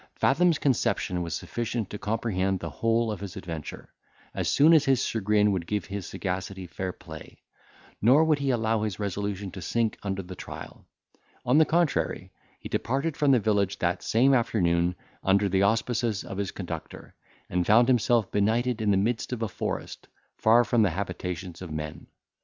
[0.15, 3.93] Fathom's conception was sufficient to comprehend the whole of this adventure,
[4.33, 7.43] as soon as his chagrin would give his sagacity fair play;
[8.01, 10.87] nor would he allow his resolution to sink under the trial;
[11.45, 16.39] on the contrary, he departed from the village that same afternoon, under the auspices of
[16.39, 17.13] his conductor,
[17.47, 21.69] and found himself benighted in the midst of a forest, far from the habitations of
[21.71, 22.07] men.